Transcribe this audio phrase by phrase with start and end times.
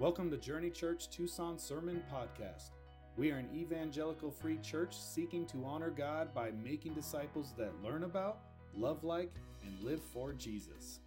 [0.00, 2.70] Welcome to Journey Church Tucson Sermon Podcast.
[3.18, 8.04] We are an evangelical free church seeking to honor God by making disciples that learn
[8.04, 8.38] about,
[8.74, 9.30] love like,
[9.62, 11.00] and live for Jesus.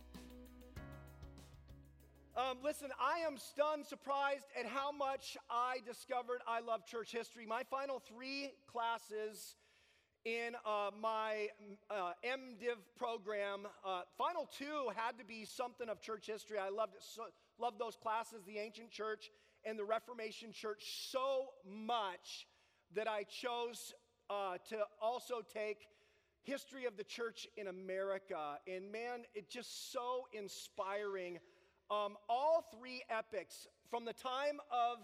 [2.37, 7.47] Um, listen, I am stunned, surprised at how much I discovered I love church history.
[7.47, 9.55] My final three classes
[10.23, 11.47] in uh, my
[11.89, 16.57] uh, MDiv program, uh, final two had to be something of church history.
[16.59, 17.23] I loved it, so,
[17.63, 19.31] loved those classes, the ancient church
[19.63, 22.45] and the Reformation church, so much
[22.93, 23.93] that I chose
[24.29, 25.87] uh, to also take
[26.43, 28.59] history of the church in America.
[28.67, 31.39] And man, it's just so inspiring.
[31.89, 34.97] Um, all three epics, from the time of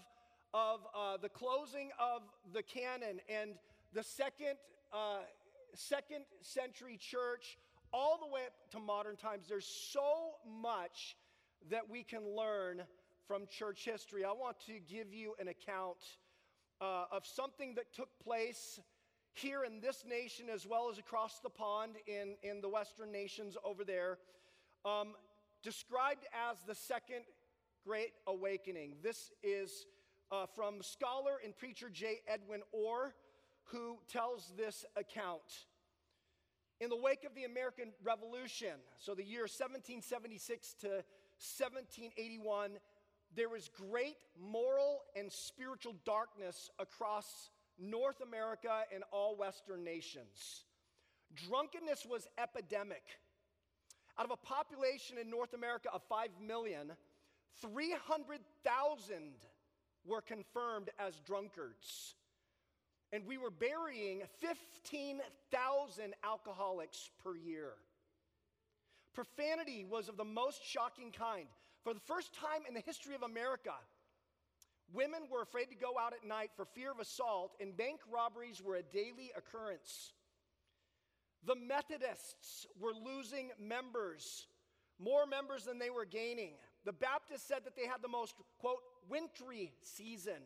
[0.51, 2.23] of uh, the closing of
[2.53, 3.51] the canon and
[3.93, 4.55] the second
[4.91, 5.19] uh,
[5.75, 7.57] second century church
[7.93, 9.45] all the way up to modern times.
[9.47, 10.31] There's so
[10.61, 11.15] much
[11.69, 12.83] that we can learn
[13.27, 14.25] from church history.
[14.25, 15.97] I want to give you an account
[16.81, 18.79] uh, of something that took place
[19.33, 23.55] here in this nation as well as across the pond in, in the Western nations
[23.63, 24.17] over there,
[24.85, 25.13] um,
[25.63, 27.23] described as the Second
[27.85, 28.95] Great Awakening.
[29.03, 29.85] This is
[30.31, 32.19] uh, from scholar and preacher J.
[32.27, 33.13] Edwin Orr
[33.71, 35.67] who tells this account.
[36.79, 41.03] In the wake of the American Revolution, so the year 1776 to
[41.39, 42.71] 1781,
[43.35, 50.65] there was great moral and spiritual darkness across North America and all Western nations.
[51.47, 53.03] Drunkenness was epidemic.
[54.17, 56.91] Out of a population in North America of 5 million,
[57.61, 59.15] 300,000
[60.05, 62.15] were confirmed as drunkards
[63.11, 67.73] and we were burying 15,000 alcoholics per year.
[69.13, 71.47] Profanity was of the most shocking kind.
[71.83, 73.73] For the first time in the history of America,
[74.93, 78.61] women were afraid to go out at night for fear of assault, and bank robberies
[78.61, 80.13] were a daily occurrence.
[81.45, 84.47] The Methodists were losing members,
[84.99, 86.53] more members than they were gaining.
[86.85, 90.41] The Baptists said that they had the most, quote, wintry season.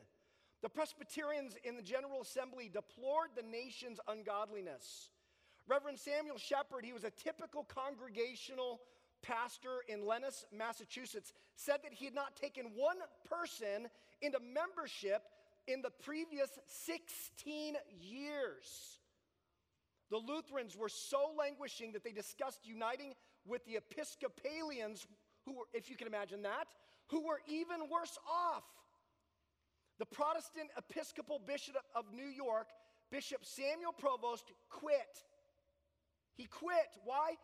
[0.61, 5.09] The Presbyterians in the General Assembly deplored the nation's ungodliness.
[5.67, 8.81] Reverend Samuel Shepard, he was a typical congregational
[9.21, 12.97] pastor in Lenox, Massachusetts, said that he had not taken one
[13.29, 13.87] person
[14.21, 15.23] into membership
[15.67, 18.99] in the previous 16 years.
[20.09, 23.13] The Lutherans were so languishing that they discussed uniting
[23.45, 25.07] with the Episcopalians,
[25.45, 26.67] who were, if you can imagine that,
[27.07, 28.63] who were even worse off.
[29.99, 32.67] The Protestant Episcopal Bishop of New York,
[33.11, 35.23] Bishop Samuel Provoost, quit.
[36.35, 36.97] He quit.
[37.03, 37.35] Why?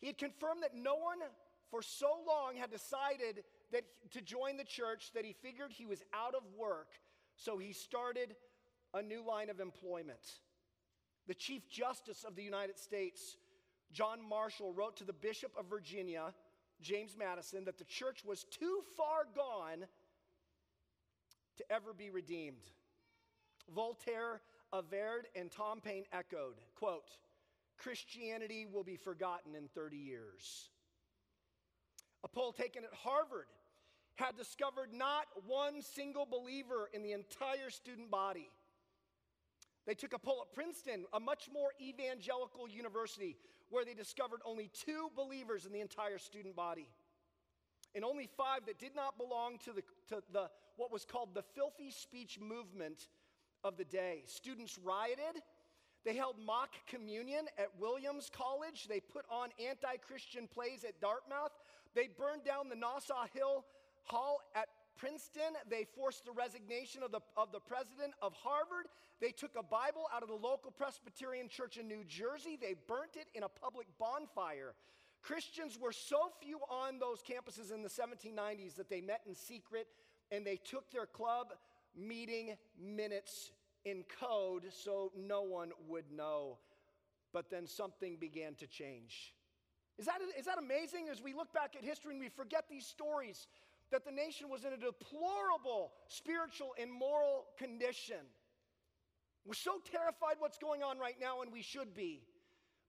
[0.00, 1.18] He had confirmed that no one
[1.70, 6.02] for so long had decided that to join the church that he figured he was
[6.12, 6.88] out of work.
[7.36, 8.34] So he started
[8.92, 10.40] a new line of employment.
[11.28, 13.36] The Chief Justice of the United States,
[13.92, 16.34] John Marshall, wrote to the Bishop of Virginia,
[16.80, 19.86] James Madison, that the church was too far gone
[21.56, 22.70] to ever be redeemed.
[23.74, 24.40] Voltaire
[24.72, 27.08] averred and Tom Paine echoed, quote,
[27.82, 30.70] Christianity will be forgotten in 30 years.
[32.24, 33.46] A poll taken at Harvard
[34.16, 38.48] had discovered not one single believer in the entire student body.
[39.86, 43.36] They took a poll at Princeton, a much more evangelical university,
[43.70, 46.88] where they discovered only two believers in the entire student body
[47.94, 51.42] and only five that did not belong to, the, to the, what was called the
[51.54, 53.08] filthy speech movement
[53.64, 54.22] of the day.
[54.26, 55.42] Students rioted.
[56.04, 58.86] They held mock communion at Williams College.
[58.88, 61.52] They put on anti Christian plays at Dartmouth.
[61.94, 63.64] They burned down the Nassau Hill
[64.04, 65.54] Hall at Princeton.
[65.68, 68.86] They forced the resignation of the, of the president of Harvard.
[69.20, 72.58] They took a Bible out of the local Presbyterian church in New Jersey.
[72.60, 74.74] They burnt it in a public bonfire.
[75.22, 79.86] Christians were so few on those campuses in the 1790s that they met in secret
[80.32, 81.48] and they took their club
[81.94, 83.52] meeting minutes
[83.84, 86.58] in code so no one would know.
[87.32, 89.34] But then something began to change.
[89.98, 92.86] Is that, is that amazing as we look back at history and we forget these
[92.86, 93.46] stories
[93.90, 98.24] that the nation was in a deplorable spiritual and moral condition?
[99.44, 102.22] We're so terrified what's going on right now, and we should be.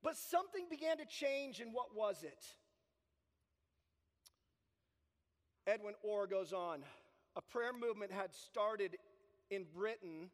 [0.04, 2.46] But something began to change, and what was it?
[5.66, 6.84] Edwin Orr goes on.
[7.36, 8.98] A prayer movement had started
[9.50, 10.30] in Britain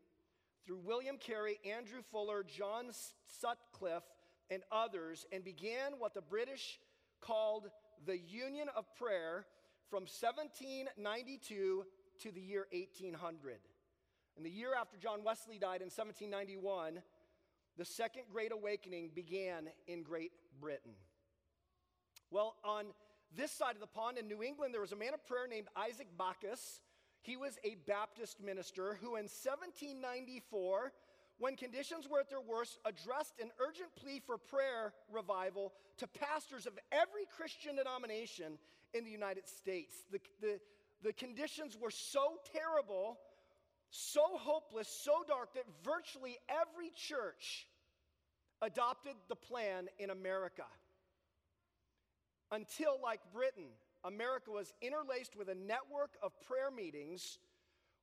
[0.65, 2.91] through William Carey, Andrew Fuller, John
[3.43, 4.03] Sutcliff,
[4.49, 6.79] and others, and began what the British
[7.21, 7.69] called
[8.05, 9.45] the Union of Prayer
[9.89, 11.85] from 1792
[12.21, 13.59] to the year 1800.
[14.37, 17.01] And the year after John Wesley died in 1791,
[17.77, 20.93] the Second Great Awakening began in Great Britain.
[22.31, 22.85] Well, on
[23.35, 25.67] this side of the pond in New England, there was a man of prayer named
[25.75, 26.81] Isaac Backus.
[27.21, 30.93] He was a Baptist minister who, in 1794,
[31.37, 36.65] when conditions were at their worst, addressed an urgent plea for prayer revival to pastors
[36.65, 38.57] of every Christian denomination
[38.93, 39.93] in the United States.
[40.11, 40.59] The, the,
[41.03, 43.17] the conditions were so terrible,
[43.89, 47.67] so hopeless, so dark that virtually every church
[48.61, 50.65] adopted the plan in America.
[52.51, 53.69] Until, like Britain,
[54.03, 57.39] America was interlaced with a network of prayer meetings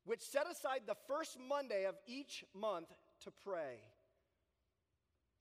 [0.05, 2.89] which set aside the first Monday of each month
[3.25, 3.81] to pray.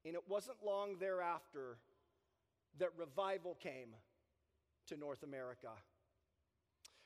[0.05, 1.77] And it wasn't long thereafter
[2.79, 3.95] that revival came
[4.87, 5.69] to North America.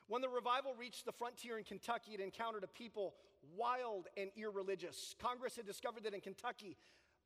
[0.07, 3.15] When the revival reached the frontier in Kentucky, it encountered a people
[3.55, 5.15] wild and irreligious.
[5.19, 6.77] Congress had discovered that in Kentucky,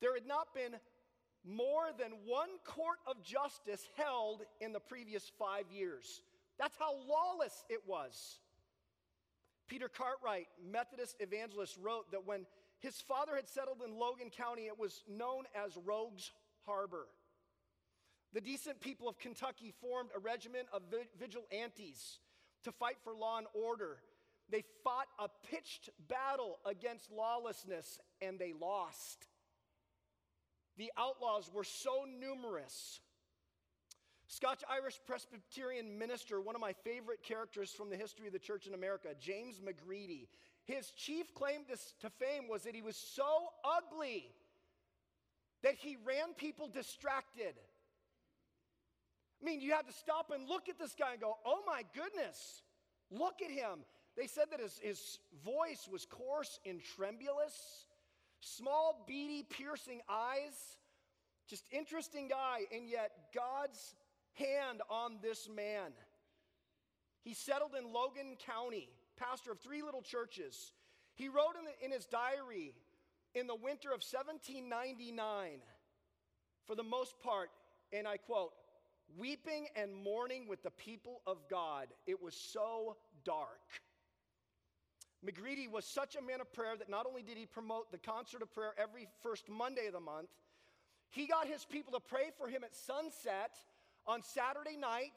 [0.02, 0.76] there had not been
[1.46, 6.22] more than one court of justice held in the previous five years.
[6.58, 8.40] That's how lawless it was.
[9.68, 12.46] Peter Cartwright, Methodist evangelist, wrote that when
[12.80, 16.32] his father had settled in Logan County, it was known as Rogues
[16.66, 17.08] Harbor.
[18.34, 20.82] The decent people of Kentucky formed a regiment of
[21.20, 22.20] vigilantes
[22.64, 23.98] to fight for law and order.
[24.50, 29.28] They fought a pitched battle against lawlessness and they lost.
[30.78, 33.00] The outlaws were so numerous.
[34.28, 38.66] Scotch Irish Presbyterian minister, one of my favorite characters from the history of the church
[38.66, 40.28] in America, James McGready,
[40.66, 44.32] his chief claim to, to fame was that he was so ugly
[45.62, 47.54] that he ran people distracted.
[49.42, 51.84] I mean, you had to stop and look at this guy and go, oh my
[51.94, 52.62] goodness,
[53.12, 53.80] look at him.
[54.16, 57.86] They said that his, his voice was coarse and tremulous.
[58.44, 60.78] Small, beady, piercing eyes.
[61.48, 63.96] Just interesting guy, and yet God's
[64.34, 65.92] hand on this man.
[67.22, 70.74] He settled in Logan County, pastor of three little churches.
[71.16, 72.74] He wrote in, the, in his diary
[73.34, 75.60] in the winter of 1799,
[76.66, 77.50] for the most part,
[77.92, 78.52] and I quote,
[79.18, 81.88] weeping and mourning with the people of God.
[82.08, 83.60] It was so dark.
[85.26, 88.42] McGready was such a man of prayer that not only did he promote the concert
[88.42, 90.30] of prayer every first Monday of the month,
[91.10, 93.52] he got his people to pray for him at sunset
[94.06, 95.14] on Saturday night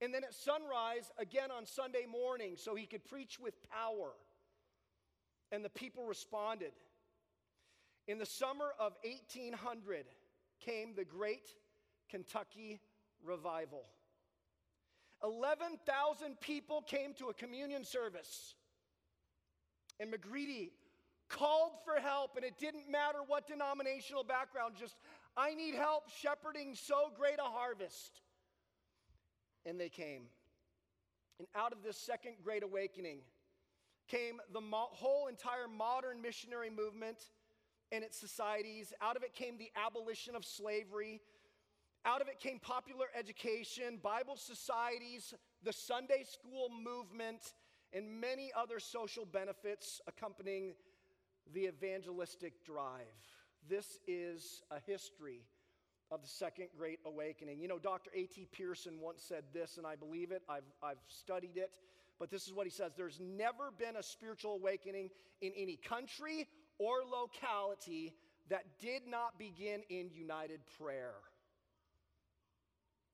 [0.00, 4.12] and then at sunrise again on Sunday morning so he could preach with power.
[5.52, 6.72] And the people responded.
[8.06, 10.04] In the summer of 1800
[10.60, 11.48] came the Great
[12.10, 12.80] Kentucky
[13.24, 13.84] Revival.
[15.22, 18.54] 11,000 people came to a communion service.
[20.00, 20.70] And McGready
[21.28, 24.96] called for help, and it didn't matter what denominational background, just,
[25.36, 28.22] I need help shepherding so great a harvest.
[29.64, 30.22] And they came.
[31.38, 33.18] And out of this second great awakening
[34.08, 37.18] came the mo- whole entire modern missionary movement
[37.92, 38.92] and its societies.
[39.00, 41.20] Out of it came the abolition of slavery.
[42.04, 47.52] Out of it came popular education, Bible societies, the Sunday school movement,
[47.92, 50.74] and many other social benefits accompanying
[51.52, 53.06] the evangelistic drive.
[53.68, 55.42] This is a history
[56.10, 57.60] of the Second Great Awakening.
[57.60, 58.10] You know, Dr.
[58.14, 58.48] A.T.
[58.52, 61.70] Pierson once said this, and I believe it, I've, I've studied it,
[62.18, 66.46] but this is what he says There's never been a spiritual awakening in any country
[66.78, 68.14] or locality
[68.48, 71.14] that did not begin in united prayer.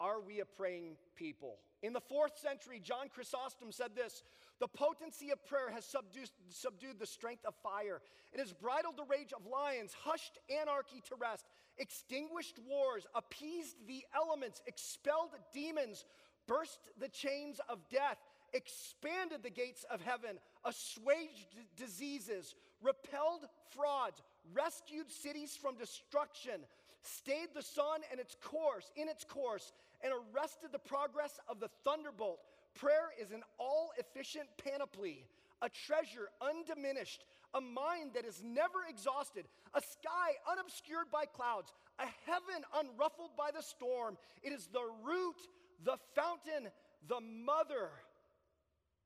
[0.00, 1.56] Are we a praying people?
[1.82, 4.22] In the fourth century, John Chrysostom said this
[4.58, 8.00] The potency of prayer has subdued, subdued the strength of fire.
[8.32, 11.44] It has bridled the rage of lions, hushed anarchy to rest,
[11.78, 16.06] extinguished wars, appeased the elements, expelled demons,
[16.46, 18.18] burst the chains of death,
[18.54, 24.22] expanded the gates of heaven, assuaged diseases, repelled frauds,
[24.54, 26.60] rescued cities from destruction,
[27.02, 29.72] stayed the sun and its course in its course
[30.02, 32.40] and arrested the progress of the thunderbolt.
[32.78, 35.24] Prayer is an all efficient panoply,
[35.62, 42.06] a treasure undiminished, a mind that is never exhausted, a sky unobscured by clouds, a
[42.26, 44.18] heaven unruffled by the storm.
[44.42, 45.36] It is the root,
[45.84, 46.70] the fountain,
[47.08, 47.88] the mother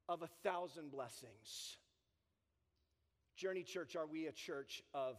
[0.09, 1.77] of a thousand blessings.
[3.37, 5.17] Journey Church, are we a church of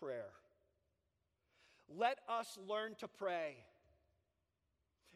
[0.00, 0.30] prayer?
[1.88, 3.56] Let us learn to pray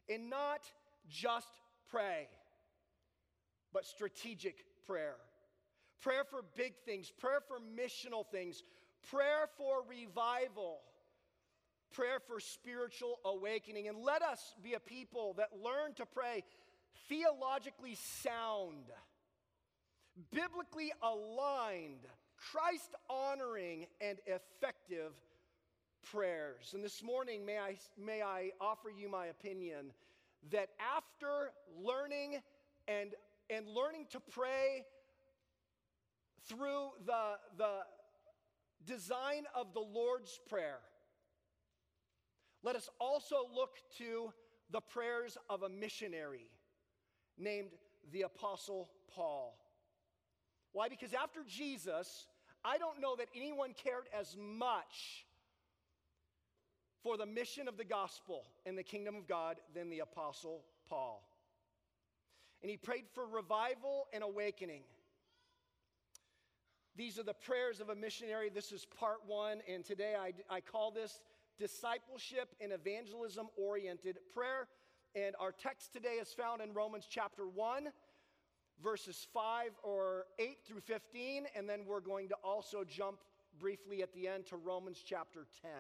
[0.08, 0.60] and not
[1.08, 1.48] just
[1.88, 2.28] pray.
[3.74, 5.16] But strategic prayer.
[6.00, 8.62] Prayer for big things, prayer for missional things,
[9.10, 10.78] prayer for revival,
[11.92, 13.88] prayer for spiritual awakening.
[13.88, 16.44] And let us be a people that learn to pray
[17.08, 18.84] theologically sound,
[20.30, 22.06] biblically aligned,
[22.52, 25.12] Christ honoring, and effective
[26.12, 26.72] prayers.
[26.74, 29.92] And this morning, may I, may I offer you my opinion
[30.52, 31.50] that after
[31.82, 32.42] learning
[32.86, 33.14] and,
[33.50, 34.84] and learning to pray
[36.48, 37.80] through the, the
[38.84, 40.78] design of the Lord's Prayer,
[42.62, 44.32] let us also look to
[44.70, 46.50] the prayers of a missionary
[47.38, 47.70] named
[48.12, 49.58] the Apostle Paul.
[50.72, 50.88] Why?
[50.88, 52.26] Because after Jesus,
[52.64, 55.26] I don't know that anyone cared as much
[57.02, 61.22] for the mission of the gospel in the kingdom of God than the Apostle Paul.
[62.64, 64.84] And he prayed for revival and awakening.
[66.96, 68.48] These are the prayers of a missionary.
[68.48, 71.20] This is part one, and today I, I call this
[71.58, 74.68] discipleship and evangelism oriented prayer.
[75.14, 77.88] And our text today is found in Romans chapter 1,
[78.82, 81.44] verses 5 or 8 through 15.
[81.54, 83.18] And then we're going to also jump
[83.60, 85.70] briefly at the end to Romans chapter 10.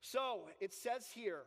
[0.00, 1.42] So it says here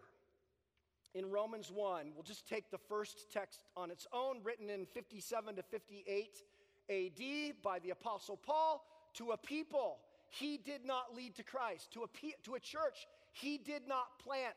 [1.15, 5.55] in Romans 1, we'll just take the first text on its own, written in 57
[5.55, 6.43] to 58
[6.89, 12.03] AD by the Apostle Paul to a people he did not lead to Christ, to
[12.03, 12.07] a,
[12.43, 14.55] to a church he did not plant.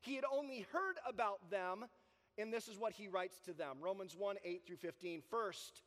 [0.00, 1.84] He had only heard about them,
[2.36, 5.22] and this is what he writes to them Romans 1 8 through 15.
[5.30, 5.82] First,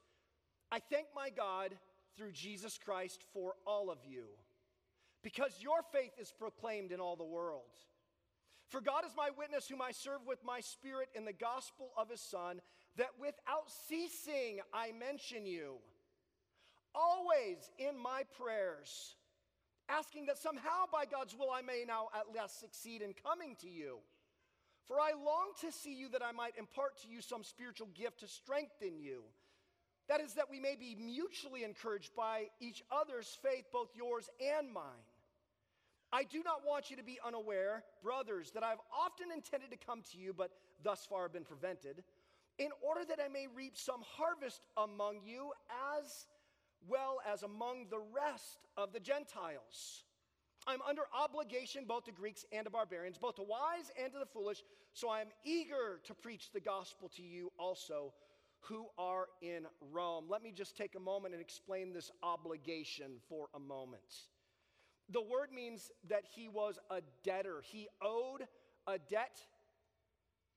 [0.72, 1.76] I thank my God
[2.16, 4.24] through Jesus Christ for all of you
[5.22, 7.72] because your faith is proclaimed in all the world.
[8.74, 12.10] For God is my witness, whom I serve with my spirit in the gospel of
[12.10, 12.60] his Son,
[12.98, 15.76] that without ceasing I mention you,
[16.96, 19.14] always in my prayers,
[19.90, 23.70] asking that somehow by God's will I may now at last succeed in coming to
[23.70, 24.00] you.
[24.88, 28.22] For I long to see you that I might impart to you some spiritual gift
[28.22, 29.22] to strengthen you.
[30.10, 34.74] That is, that we may be mutually encouraged by each other's faith, both yours and
[34.74, 35.13] mine.
[36.14, 40.04] I do not want you to be unaware, brothers, that I've often intended to come
[40.12, 40.52] to you, but
[40.84, 42.04] thus far have been prevented,
[42.60, 45.52] in order that I may reap some harvest among you
[46.00, 46.28] as
[46.88, 50.04] well as among the rest of the Gentiles.
[50.68, 54.28] I'm under obligation both to Greeks and to barbarians, both to wise and to the
[54.28, 54.62] foolish,
[54.94, 58.14] so I am eager to preach the gospel to you also
[58.60, 60.26] who are in Rome.
[60.30, 64.28] Let me just take a moment and explain this obligation for a moment.
[65.10, 67.62] The word means that he was a debtor.
[67.64, 68.48] He owed
[68.88, 69.38] a debt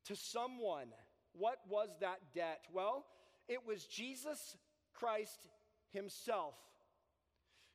[0.07, 0.89] to someone.
[1.33, 2.61] What was that debt?
[2.73, 3.05] Well,
[3.49, 4.57] it was Jesus
[4.95, 5.49] Christ
[5.93, 6.55] himself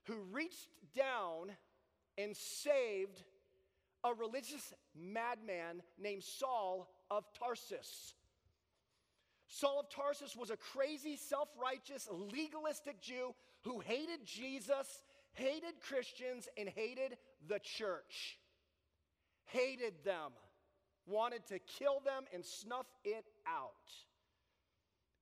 [0.05, 1.51] who reached down
[2.17, 3.23] and saved
[4.03, 8.15] a religious madman named Saul of Tarsus.
[9.47, 16.47] Saul of Tarsus was a crazy, self righteous, legalistic Jew who hated Jesus hated Christians
[16.57, 18.37] and hated the church.
[19.45, 20.31] Hated them,
[21.05, 23.71] wanted to kill them and snuff it out.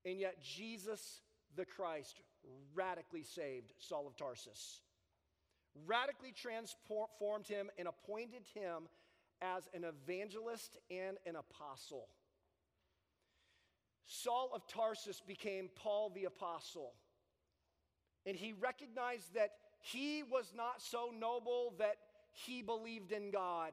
[0.06, 1.22] And yet, Jesus
[1.56, 2.22] the Christ
[2.74, 4.82] radically saved Saul of Tarsus,
[5.86, 8.88] radically transformed him, and appointed him
[9.42, 12.08] as an evangelist and an apostle.
[14.06, 16.94] Saul of Tarsus became Paul the apostle.
[18.26, 21.96] And he recognized that he was not so noble that
[22.32, 23.72] he believed in God.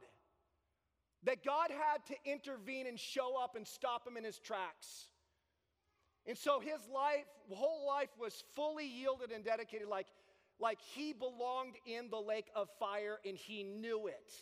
[1.24, 5.08] That God had to intervene and show up and stop him in his tracks.
[6.26, 10.06] And so his life, whole life was fully yielded and dedicated, like,
[10.60, 14.32] like he belonged in the lake of fire and he knew it.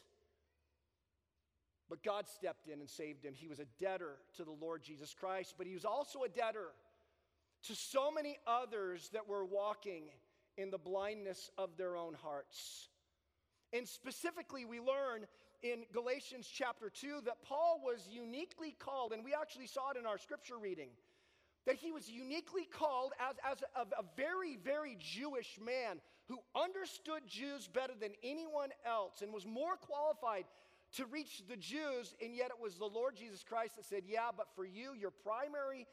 [1.88, 3.34] But God stepped in and saved him.
[3.34, 6.68] He was a debtor to the Lord Jesus Christ, but he was also a debtor
[7.64, 10.04] to so many others that were walking
[10.56, 12.88] in the blindness of their own hearts.
[13.72, 15.26] And specifically, we learn
[15.62, 20.06] in Galatians chapter 2 that Paul was uniquely called, and we actually saw it in
[20.06, 20.90] our scripture reading,
[21.66, 27.22] that he was uniquely called as, as a, a very, very Jewish man who understood
[27.26, 30.44] Jews better than anyone else and was more qualified
[30.96, 34.28] to reach the Jews, and yet it was the Lord Jesus Christ that said, Yeah,
[34.36, 35.86] but for you, your primary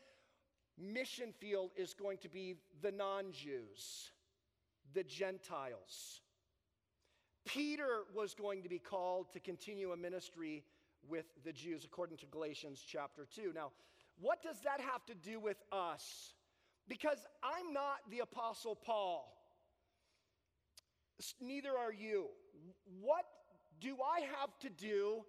[0.78, 4.12] mission field is going to be the non Jews
[4.94, 6.22] the Gentiles.
[7.46, 10.64] Peter was going to be called to continue a ministry
[11.08, 13.52] with the Jews, according to Galatians chapter 2.
[13.56, 13.72] Now,
[14.20, 16.34] What does that have to do with us?
[16.88, 19.36] Because I'm not the Apostle Paul.
[21.40, 22.28] Neither are you.
[23.00, 23.26] What
[23.80, 25.22] do I have to do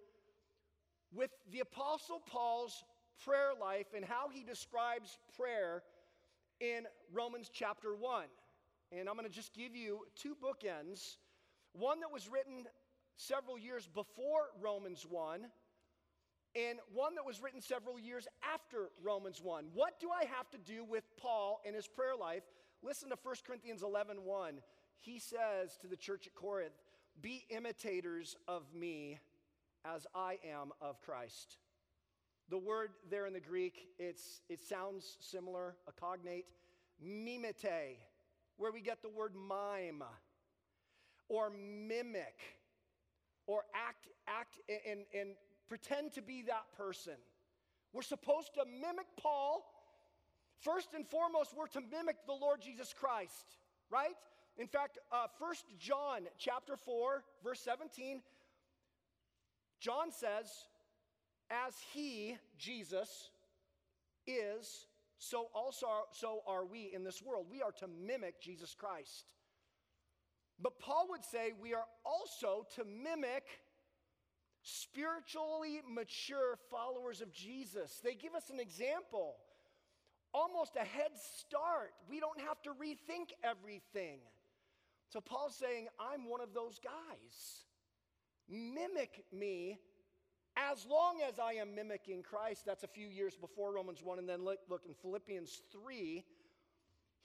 [1.12, 2.84] with the Apostle Paul's
[3.24, 5.82] prayer life and how he describes prayer
[6.60, 8.24] in Romans chapter 1?
[8.92, 11.16] And I'm going to just give you two bookends
[11.72, 12.66] one that was written
[13.16, 15.46] several years before Romans 1
[16.54, 19.66] and one that was written several years after Romans 1.
[19.72, 22.42] What do I have to do with Paul and his prayer life?
[22.82, 24.60] Listen to 1 Corinthians 11 1.
[24.98, 26.74] He says to the church at Corinth,
[27.20, 29.18] Be imitators of me
[29.84, 31.56] as I am of Christ.
[32.50, 36.44] The word there in the Greek, it's, it sounds similar, a cognate,
[37.02, 37.96] mimete,
[38.56, 40.02] where we get the word mime
[41.28, 42.36] or mimic
[43.46, 45.30] or act, act and, and
[45.68, 47.14] pretend to be that person.
[47.92, 49.64] We're supposed to mimic Paul.
[50.60, 53.56] First and foremost, we're to mimic the Lord Jesus Christ,
[53.90, 54.14] right?
[54.58, 58.22] In fact, uh, 1 John chapter 4, verse 17,
[59.80, 60.46] John says,
[61.50, 63.30] as he, Jesus,
[64.26, 64.86] is,
[65.22, 67.46] so also so are we in this world.
[67.48, 69.34] We are to mimic Jesus Christ.
[70.60, 73.44] But Paul would say we are also to mimic
[74.62, 78.00] spiritually mature followers of Jesus.
[78.02, 79.36] They give us an example,
[80.34, 81.92] almost a head start.
[82.10, 84.18] We don't have to rethink everything.
[85.08, 87.64] So Paul's saying, I'm one of those guys.
[88.48, 89.78] Mimic me
[90.56, 92.64] as long as I am mimicking Christ.
[92.66, 94.18] That's a few years before Romans 1.
[94.18, 96.24] And then look, look in Philippians 3,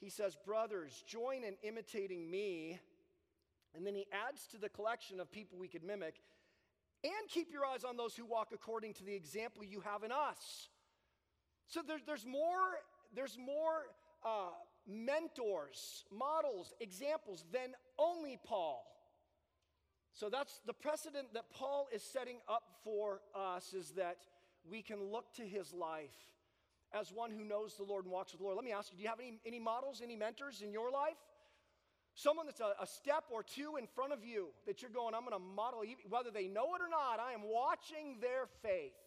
[0.00, 2.78] he says, Brothers, join in imitating me.
[3.74, 6.20] And then he adds to the collection of people we could mimic
[7.04, 10.10] and keep your eyes on those who walk according to the example you have in
[10.10, 10.68] us.
[11.68, 12.80] So there, there's more,
[13.14, 13.84] there's more
[14.24, 14.50] uh,
[14.86, 18.84] mentors, models, examples than only Paul.
[20.18, 24.16] So that's the precedent that Paul is setting up for us is that
[24.68, 26.16] we can look to his life
[26.92, 28.56] as one who knows the Lord and walks with the Lord.
[28.56, 31.14] Let me ask you, do you have any, any models, any mentors in your life?
[32.16, 35.20] Someone that's a, a, step or two in front of you that you're going, I'm
[35.20, 38.98] going to model, whether they know it or not, I am watching their faith.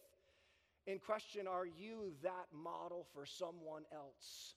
[0.86, 4.54] In question, are you that model for someone else?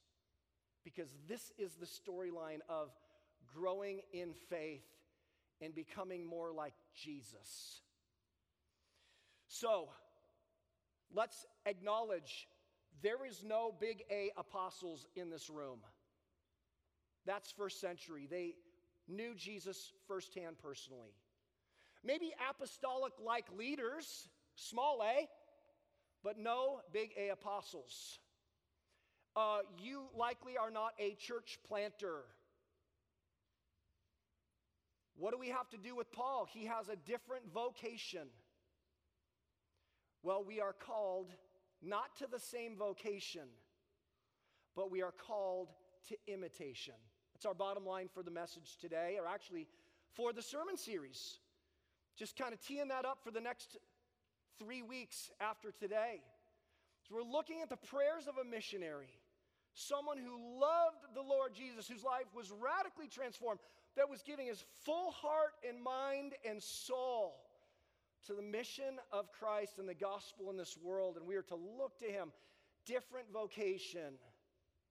[0.86, 2.92] Because this is the storyline of
[3.54, 4.95] growing in faith
[5.66, 7.82] and becoming more like Jesus.
[9.48, 9.90] So,
[11.14, 12.48] let's acknowledge
[13.02, 15.80] there is no big A apostles in this room.
[17.26, 18.28] That's first century.
[18.30, 18.56] They
[19.08, 21.14] knew Jesus firsthand personally.
[22.04, 25.28] Maybe apostolic like leaders, small a,
[26.24, 28.20] but no big A apostles.
[29.36, 32.22] Uh, you likely are not a church planter.
[35.18, 36.48] What do we have to do with Paul?
[36.52, 38.28] He has a different vocation.
[40.24, 41.32] Well, we are called
[41.82, 43.48] not to the same vocation,
[44.76, 45.70] but we are called
[46.10, 46.96] to imitation.
[47.34, 49.68] That's our bottom line for the message today, or actually
[50.14, 51.38] for the sermon series.
[52.18, 53.78] Just kind of teeing that up for the next
[54.58, 56.22] three weeks after today.
[57.08, 59.20] So we're looking at the prayers of a missionary,
[59.74, 63.60] someone who loved the Lord Jesus, whose life was radically transformed,
[63.96, 67.36] that was giving his full heart and mind and soul
[68.28, 71.18] to the mission of Christ and the gospel in this world.
[71.18, 72.32] And we are to look to him.
[72.86, 74.16] Different vocation,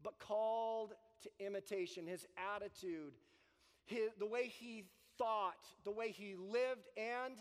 [0.03, 3.13] but called to imitation, his attitude,
[3.85, 4.85] his, the way he
[5.17, 7.37] thought, the way he lived, and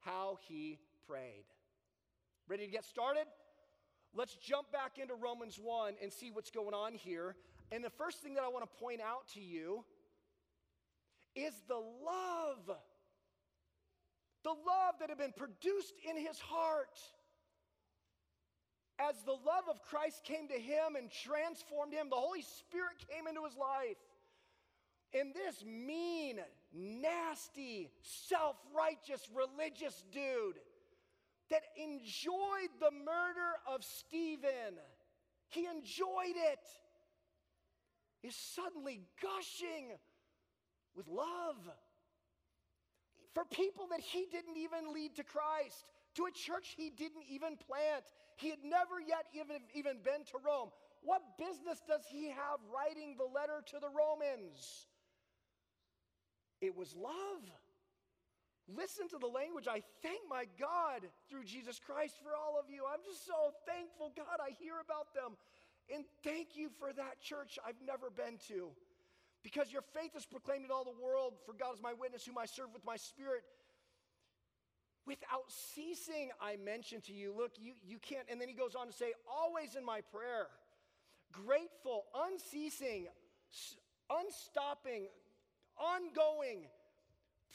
[0.00, 1.44] how he prayed.
[2.48, 3.24] Ready to get started?
[4.14, 7.36] Let's jump back into Romans 1 and see what's going on here.
[7.70, 9.84] And the first thing that I want to point out to you
[11.44, 12.76] is the love.
[14.44, 16.98] The love that had been produced in his heart
[18.98, 23.28] as the love of Christ came to him and transformed him, the Holy Spirit came
[23.28, 23.96] into his life.
[25.14, 26.40] And this mean,
[26.72, 30.56] nasty, self righteous, religious dude
[31.50, 34.76] that enjoyed the murder of Stephen,
[35.48, 36.66] he enjoyed it,
[38.22, 39.92] is suddenly gushing
[40.94, 41.56] with love
[43.34, 47.56] for people that he didn't even lead to Christ, to a church he didn't even
[47.56, 48.04] plant.
[48.36, 50.70] He had never yet even, even been to Rome.
[51.02, 54.88] What business does he have writing the letter to the Romans?
[56.60, 57.46] It was love.
[58.66, 59.68] listen to the language.
[59.70, 62.82] I thank my God through Jesus Christ for all of you.
[62.84, 65.38] I'm just so thankful, God, I hear about them.
[65.94, 68.74] And thank you for that church I've never been to.
[69.42, 72.38] Because your faith is proclaimed in all the world, for God is my witness, whom
[72.38, 73.42] I serve with my spirit.
[75.06, 78.26] Without ceasing, I mention to you, look, you, you can't.
[78.30, 80.48] And then he goes on to say, always in my prayer,
[81.32, 83.06] grateful, unceasing,
[84.10, 85.06] unstopping,
[85.78, 86.66] ongoing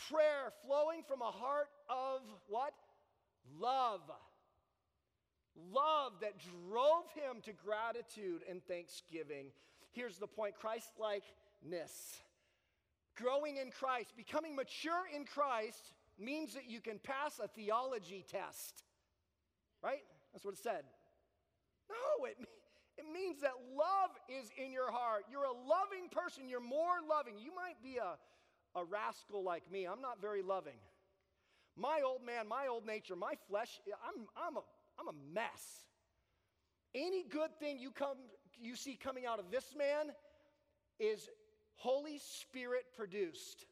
[0.09, 2.73] prayer flowing from a heart of what?
[3.59, 4.01] Love.
[5.71, 9.51] Love that drove him to gratitude and thanksgiving.
[9.91, 10.89] Here's the point Christ
[11.63, 12.17] likeness.
[13.15, 18.83] Growing in Christ, becoming mature in Christ means that you can pass a theology test.
[19.83, 20.03] Right?
[20.31, 20.83] That's what it said.
[21.89, 22.37] No, it,
[22.97, 25.25] it means that love is in your heart.
[25.31, 26.49] You're a loving person.
[26.49, 27.35] You're more loving.
[27.37, 28.17] You might be a,
[28.79, 29.85] a rascal like me.
[29.85, 30.79] I'm not very loving.
[31.75, 34.61] My old man, my old nature, my flesh, I'm, I'm, a,
[34.99, 35.85] I'm a mess.
[36.95, 38.17] Any good thing you, come,
[38.59, 40.13] you see coming out of this man
[40.99, 41.27] is
[41.75, 43.65] Holy Spirit produced.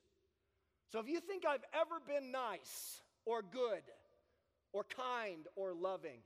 [0.91, 3.83] So if you think I've ever been nice or good
[4.73, 6.19] or kind or loving,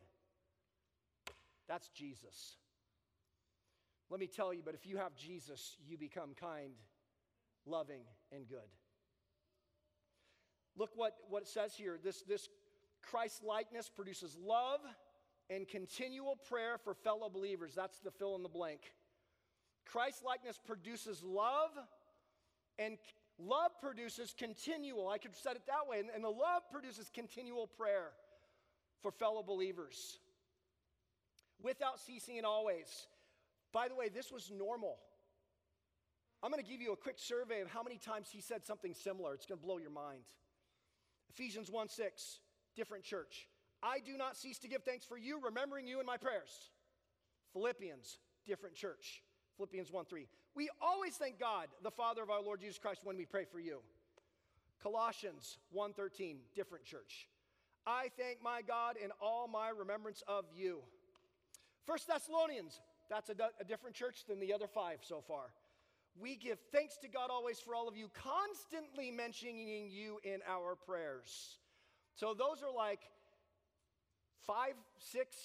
[1.68, 2.58] that's Jesus.
[4.10, 6.74] Let me tell you, but if you have Jesus, you become kind,
[7.66, 8.70] loving, and good.
[10.78, 11.98] Look what, what it says here.
[12.04, 12.50] This, this
[13.02, 14.82] Christ likeness produces love
[15.50, 17.74] and continual prayer for fellow believers.
[17.76, 18.82] That's the fill in the blank.
[19.86, 21.71] Christ likeness produces love,
[22.80, 22.98] and
[23.39, 25.08] love produces continual.
[25.08, 26.00] I could said it that way.
[26.00, 28.12] And, and the love produces continual prayer
[29.02, 30.19] for fellow believers
[31.62, 33.08] without ceasing and always.
[33.71, 34.98] By the way, this was normal.
[36.41, 38.93] I'm going to give you a quick survey of how many times he said something
[38.93, 39.34] similar.
[39.34, 40.24] It's going to blow your mind.
[41.30, 42.39] Ephesians 1 6,
[42.76, 43.48] different church.
[43.82, 46.69] I do not cease to give thanks for you, remembering you in my prayers.
[47.54, 49.21] Philippians, different church.
[49.58, 50.28] Philippians 1 3.
[50.56, 53.60] We always thank God, the Father of our Lord Jesus Christ, when we pray for
[53.60, 53.80] you.
[54.82, 57.28] Colossians 1:13, different church.
[57.88, 60.82] I thank my God in all my remembrance of you.
[61.86, 65.54] First Thessalonians, that's a, a different church than the other five so far.
[66.18, 70.76] We give thanks to God always for all of you, constantly mentioning you in our
[70.76, 71.58] prayers.
[72.13, 73.02] So those are like
[74.46, 75.36] five, six,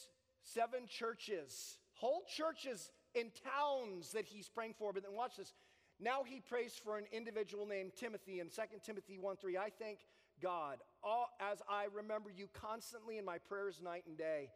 [0.42, 4.92] seven churches, whole churches in towns that he's praying for.
[4.92, 5.52] But then watch this.
[5.98, 9.58] Now he prays for an individual named Timothy in 2 Timothy 1 3.
[9.58, 9.98] I thank
[10.40, 14.50] God all, as I remember you constantly in my prayers night and day.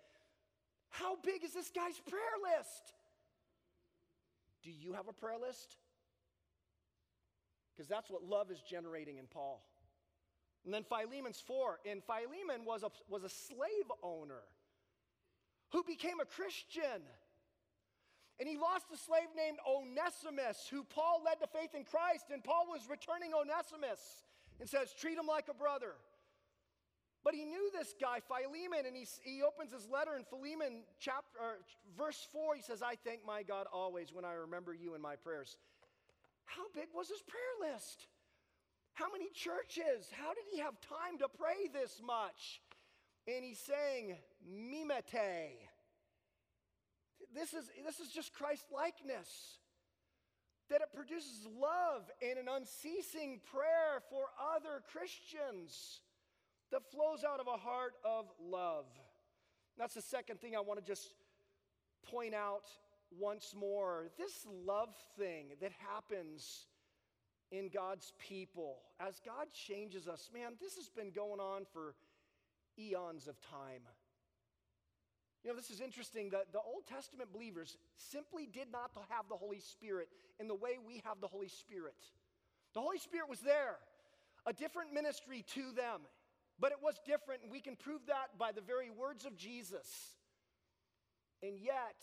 [0.90, 2.22] How big is this guy's prayer
[2.56, 2.94] list?
[4.62, 5.76] Do you have a prayer list?
[7.74, 9.62] Because that's what love is generating in Paul.
[10.64, 11.80] And then Philemon's 4.
[11.90, 14.42] And Philemon was a, was a slave owner
[15.72, 17.02] who became a Christian.
[18.40, 22.26] And he lost a slave named Onesimus, who Paul led to faith in Christ.
[22.32, 24.24] And Paul was returning Onesimus
[24.58, 25.94] and says, Treat him like a brother.
[27.22, 31.64] But he knew this guy, Philemon, and he, he opens his letter in Philemon chapter,
[31.96, 32.56] verse 4.
[32.56, 35.56] He says, I thank my God always when I remember you in my prayers.
[36.44, 38.08] How big was his prayer list?
[38.92, 40.10] How many churches?
[40.12, 42.60] How did he have time to pray this much?
[43.26, 44.16] And he's saying,
[44.46, 45.56] Mimete.
[47.34, 49.58] This is, this is just Christ likeness.
[50.70, 56.00] That it produces love and an unceasing prayer for other Christians
[56.72, 58.86] that flows out of a heart of love.
[59.76, 61.14] That's the second thing I want to just
[62.10, 62.68] point out
[63.10, 64.08] once more.
[64.16, 66.66] This love thing that happens
[67.50, 71.94] in God's people as God changes us, man, this has been going on for
[72.78, 73.82] eons of time.
[75.44, 76.30] You know, this is interesting.
[76.30, 80.08] The, the Old Testament believers simply did not have the Holy Spirit
[80.40, 81.96] in the way we have the Holy Spirit.
[82.72, 83.76] The Holy Spirit was there,
[84.46, 86.00] a different ministry to them.
[86.58, 90.14] But it was different, and we can prove that by the very words of Jesus.
[91.42, 91.96] And yet,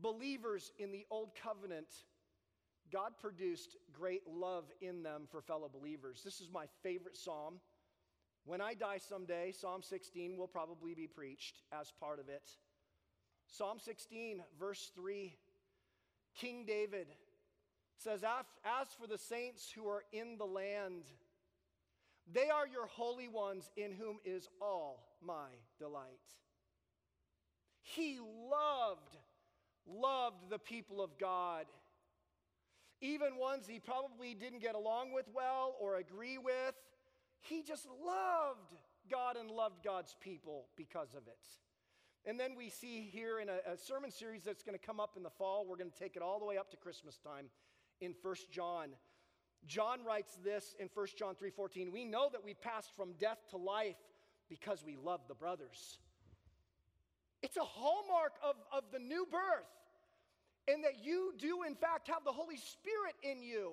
[0.00, 1.88] believers in the Old Covenant,
[2.92, 6.22] God produced great love in them for fellow believers.
[6.24, 7.60] This is my favorite psalm.
[8.44, 12.50] When I die someday, Psalm 16 will probably be preached as part of it.
[13.46, 15.34] Psalm 16, verse 3,
[16.36, 17.08] King David
[17.96, 18.24] says,
[18.64, 21.04] As for the saints who are in the land,
[22.32, 25.48] they are your holy ones in whom is all my
[25.78, 26.06] delight.
[27.82, 29.16] He loved,
[29.86, 31.66] loved the people of God,
[33.00, 36.74] even ones he probably didn't get along with well or agree with.
[37.40, 38.74] He just loved
[39.10, 41.46] God and loved God's people because of it.
[42.26, 45.16] And then we see here in a, a sermon series that's going to come up
[45.16, 47.46] in the fall, we're going to take it all the way up to Christmas time
[48.00, 48.90] in First John.
[49.66, 53.56] John writes this in First John 3:14, "We know that we passed from death to
[53.56, 53.98] life
[54.48, 55.98] because we love the brothers."
[57.42, 59.68] It's a hallmark of, of the new birth,
[60.68, 63.72] and that you do, in fact, have the Holy Spirit in you.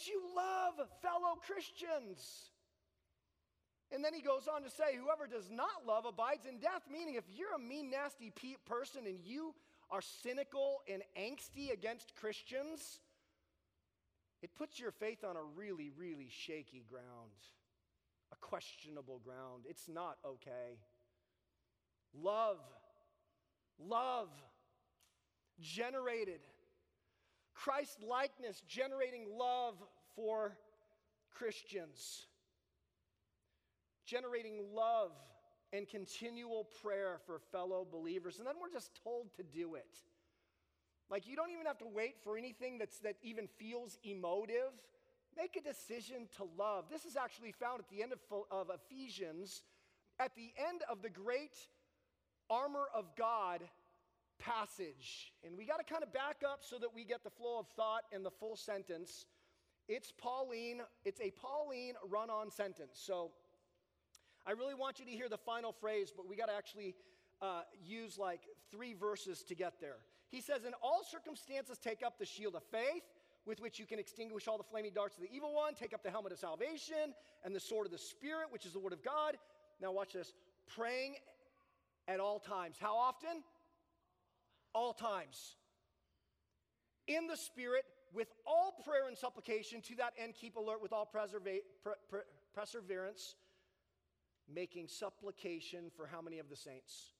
[0.00, 2.50] That you love fellow Christians.
[3.92, 7.14] And then he goes on to say, Whoever does not love abides in death, meaning
[7.14, 8.32] if you're a mean, nasty
[8.66, 9.54] person and you
[9.90, 13.00] are cynical and angsty against Christians,
[14.42, 17.04] it puts your faith on a really, really shaky ground,
[18.32, 19.64] a questionable ground.
[19.68, 20.78] It's not okay.
[22.14, 22.58] Love,
[23.78, 24.28] love,
[25.60, 26.40] generated.
[27.64, 29.74] Christ likeness, generating love
[30.16, 30.56] for
[31.34, 32.26] Christians
[34.10, 35.12] generating love
[35.72, 38.38] and continual prayer for fellow believers.
[38.38, 39.98] And then we're just told to do it.
[41.08, 44.72] Like you don't even have to wait for anything that's, that even feels emotive.
[45.36, 46.86] Make a decision to love.
[46.90, 48.18] This is actually found at the end of,
[48.50, 49.62] of Ephesians,
[50.18, 51.56] at the end of the great
[52.50, 53.62] armor of God
[54.40, 55.32] passage.
[55.44, 57.68] And we got to kind of back up so that we get the flow of
[57.76, 59.26] thought and the full sentence.
[59.88, 62.98] It's Pauline, it's a Pauline run on sentence.
[63.00, 63.30] So
[64.46, 66.94] I really want you to hear the final phrase, but we got to actually
[67.42, 69.96] uh, use like three verses to get there.
[70.30, 73.02] He says, In all circumstances, take up the shield of faith
[73.46, 75.74] with which you can extinguish all the flaming darts of the evil one.
[75.74, 78.78] Take up the helmet of salvation and the sword of the Spirit, which is the
[78.78, 79.36] word of God.
[79.80, 80.32] Now, watch this
[80.68, 81.16] praying
[82.06, 82.76] at all times.
[82.78, 83.42] How often?
[84.74, 85.56] All times.
[87.06, 91.08] In the Spirit, with all prayer and supplication, to that end, keep alert with all
[91.12, 91.60] preserva-
[92.54, 93.34] perseverance
[94.52, 97.12] making supplication for how many of the saints?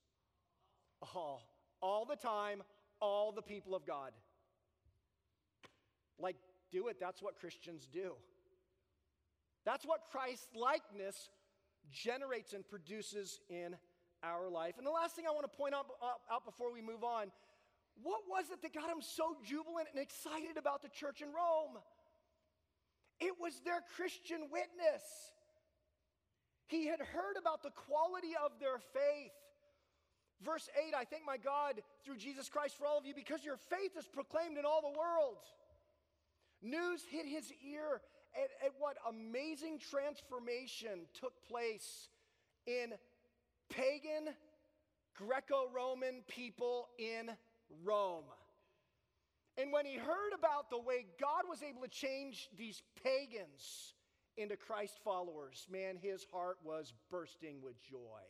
[1.15, 1.41] All.
[1.81, 2.61] All the time,
[2.99, 4.11] all the people of God.
[6.19, 6.35] Like,
[6.71, 6.97] do it.
[6.99, 8.13] That's what Christians do.
[9.65, 11.29] That's what Christ likeness
[11.91, 13.75] generates and produces in
[14.23, 14.75] our life.
[14.77, 17.31] And the last thing I want to point out, uh, out before we move on
[18.01, 21.77] what was it that got him so jubilant and excited about the church in Rome?
[23.19, 25.03] It was their Christian witness.
[26.67, 29.35] He had heard about the quality of their faith.
[30.41, 33.57] Verse 8 I thank my God through Jesus Christ for all of you because your
[33.57, 35.37] faith is proclaimed in all the world.
[36.63, 38.01] News hit his ear
[38.33, 42.09] at, at what amazing transformation took place
[42.65, 42.93] in
[43.71, 44.33] pagan
[45.15, 47.29] Greco Roman people in
[47.83, 48.25] Rome.
[49.57, 53.93] And when he heard about the way God was able to change these pagans
[54.37, 58.21] into Christ followers, man, his heart was bursting with joy.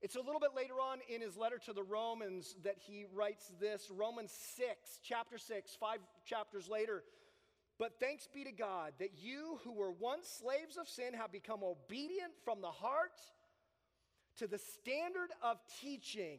[0.00, 3.50] It's a little bit later on in his letter to the Romans that he writes
[3.60, 7.02] this Romans 6, chapter 6, five chapters later.
[7.78, 11.62] But thanks be to God that you who were once slaves of sin have become
[11.64, 13.20] obedient from the heart
[14.38, 16.38] to the standard of teaching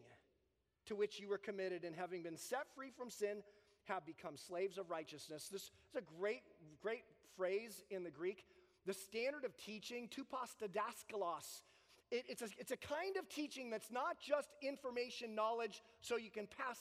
[0.87, 3.41] to which you were committed, and having been set free from sin,
[3.85, 5.49] have become slaves of righteousness.
[5.51, 6.43] This is a great,
[6.81, 7.03] great
[7.35, 8.45] phrase in the Greek.
[8.85, 11.61] The standard of teaching, tupos didaskalos,
[12.11, 16.29] it, it's, a, it's a kind of teaching that's not just information knowledge so you
[16.29, 16.77] can pass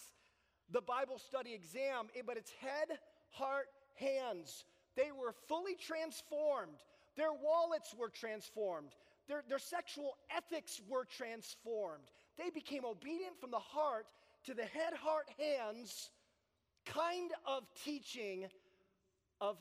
[0.71, 2.99] the Bible study exam, but it's head,
[3.31, 4.65] heart, hands.
[4.97, 6.79] They were fully transformed.
[7.17, 8.91] Their wallets were transformed.
[9.29, 12.11] Their, their sexual ethics were transformed.
[12.37, 14.07] They became obedient from the heart
[14.45, 16.11] to the head, heart, hands
[16.85, 18.47] kind of teaching
[19.41, 19.57] of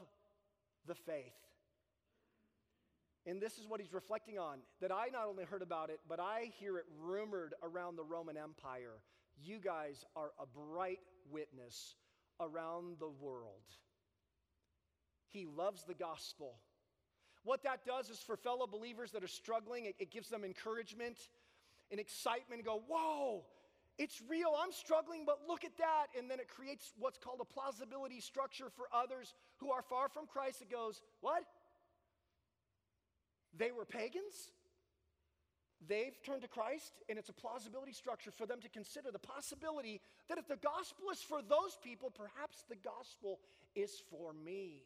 [0.88, 1.34] the faith.
[3.26, 6.20] And this is what he's reflecting on that I not only heard about it, but
[6.20, 9.00] I hear it rumored around the Roman Empire.
[9.42, 11.00] You guys are a bright
[11.32, 11.96] witness
[12.42, 13.64] around the world.
[15.30, 16.56] He loves the gospel.
[17.44, 21.18] What that does is for fellow believers that are struggling, it, it gives them encouragement
[21.92, 23.44] and excitement and go, Whoa,
[23.98, 24.56] it's real.
[24.60, 26.08] I'm struggling, but look at that.
[26.18, 30.26] And then it creates what's called a plausibility structure for others who are far from
[30.26, 30.62] Christ.
[30.62, 31.44] It goes, What?
[33.58, 34.52] They were pagans.
[35.88, 40.00] They've turned to Christ, and it's a plausibility structure for them to consider the possibility
[40.30, 43.40] that if the gospel is for those people, perhaps the gospel
[43.76, 44.86] is for me.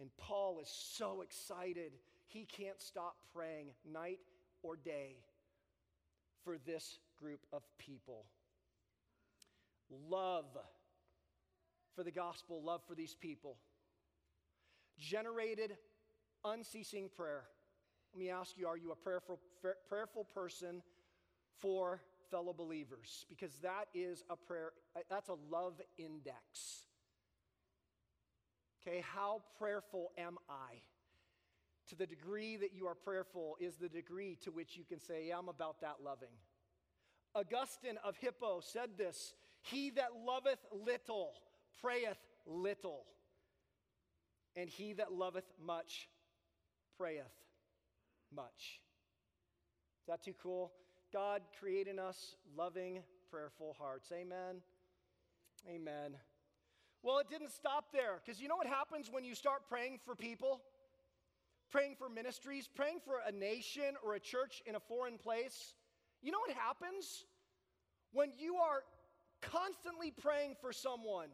[0.00, 1.92] And Paul is so excited,
[2.26, 4.18] he can't stop praying night
[4.62, 5.16] or day
[6.44, 8.26] for this group of people.
[10.10, 10.46] Love
[11.94, 13.56] for the gospel, love for these people.
[14.98, 15.76] generated
[16.44, 17.44] unceasing prayer.
[18.12, 19.38] Let me ask you are you a prayerful,
[19.88, 20.82] prayerful person
[21.58, 23.26] for fellow believers?
[23.28, 26.85] Because that is a prayer, uh, that's a love index.
[28.86, 30.82] Okay, how prayerful am I?
[31.88, 35.28] To the degree that you are prayerful is the degree to which you can say,
[35.28, 36.34] yeah, I'm about that loving.
[37.34, 41.32] Augustine of Hippo said this He that loveth little
[41.82, 43.04] prayeth little,
[44.54, 46.08] and he that loveth much
[46.96, 47.24] prayeth
[48.34, 48.80] much.
[50.02, 50.72] Is that too cool?
[51.12, 54.12] God creating us loving, prayerful hearts.
[54.12, 54.62] Amen.
[55.68, 56.16] Amen.
[57.06, 60.16] Well, it didn't stop there because you know what happens when you start praying for
[60.16, 60.60] people?
[61.70, 65.74] praying for ministries, praying for a nation or a church in a foreign place,
[66.22, 67.24] you know what happens?
[68.12, 68.82] When you are
[69.42, 71.28] constantly praying for someone,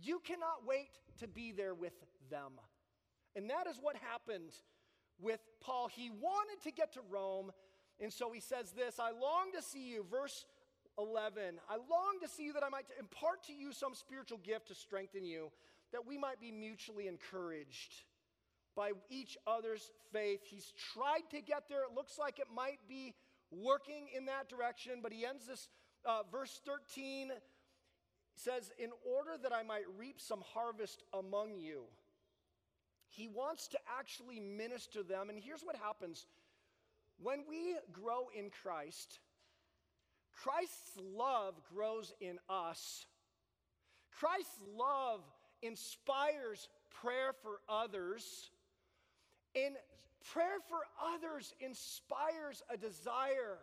[0.00, 1.94] you cannot wait to be there with
[2.30, 2.52] them.
[3.34, 4.52] And that is what happened
[5.20, 5.88] with Paul.
[5.88, 7.50] He wanted to get to Rome,
[7.98, 10.44] and so he says this I long to see you, verse
[11.00, 11.60] 11.
[11.68, 14.74] I long to see you that I might impart to you some spiritual gift to
[14.74, 15.50] strengthen you,
[15.92, 17.94] that we might be mutually encouraged
[18.76, 20.40] by each other's faith.
[20.44, 21.82] He's tried to get there.
[21.82, 23.14] It looks like it might be
[23.50, 25.68] working in that direction, but he ends this
[26.04, 27.32] uh, verse 13
[28.34, 31.82] says, In order that I might reap some harvest among you.
[33.08, 35.30] He wants to actually minister them.
[35.30, 36.26] And here's what happens
[37.20, 39.18] when we grow in Christ,
[40.32, 43.06] Christ's love grows in us.
[44.18, 45.20] Christ's love
[45.62, 46.68] inspires
[47.00, 48.50] prayer for others.
[49.54, 49.76] And
[50.32, 50.78] prayer for
[51.14, 53.58] others inspires a desire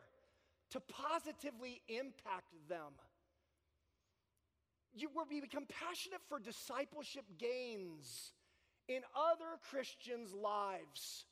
[0.71, 2.93] to positively impact them.
[4.93, 8.33] You, we become passionate for discipleship gains
[8.87, 11.25] in other Christians' lives.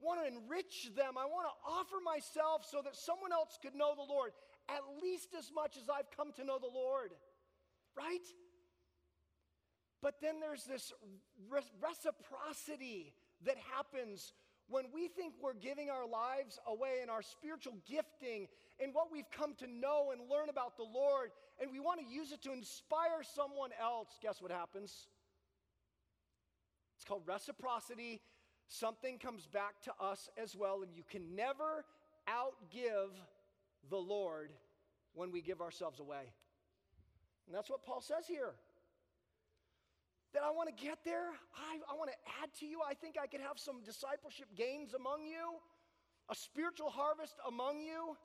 [0.00, 1.16] I want to enrich them.
[1.16, 4.32] I want to offer myself so that someone else could know the Lord
[4.68, 7.12] at least as much as I've come to know the Lord.
[7.96, 8.26] Right?
[10.02, 10.92] But then there's this
[11.48, 13.12] reciprocity
[13.44, 14.32] that happens
[14.68, 18.48] when we think we're giving our lives away and our spiritual gifting
[18.82, 22.06] and what we've come to know and learn about the Lord, and we want to
[22.06, 25.08] use it to inspire someone else, guess what happens?
[26.96, 28.20] It's called reciprocity.
[28.68, 31.84] Something comes back to us as well, and you can never
[32.28, 33.12] outgive
[33.90, 34.52] the Lord
[35.14, 36.32] when we give ourselves away.
[37.46, 38.54] And that's what Paul says here
[40.34, 41.30] that I want to get there.
[41.56, 42.80] I, I want to add to you.
[42.86, 45.56] I think I could have some discipleship gains among you,
[46.30, 48.16] a spiritual harvest among you.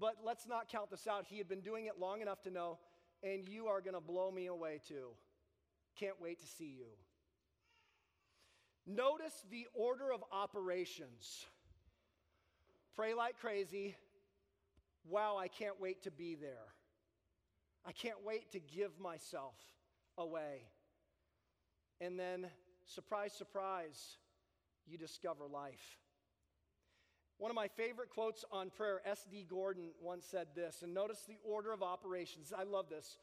[0.00, 1.26] But let's not count this out.
[1.28, 2.78] He had been doing it long enough to know,
[3.22, 5.08] and you are going to blow me away too.
[5.98, 6.86] Can't wait to see you.
[8.86, 11.46] Notice the order of operations
[12.96, 13.96] pray like crazy.
[15.08, 16.72] Wow, I can't wait to be there.
[17.86, 19.54] I can't wait to give myself
[20.16, 20.62] away.
[22.00, 22.46] And then,
[22.86, 24.16] surprise, surprise,
[24.86, 25.98] you discover life.
[27.38, 29.46] One of my favorite quotes on prayer, S.D.
[29.50, 32.52] Gordon once said this, and notice the order of operations.
[32.56, 33.18] I love this.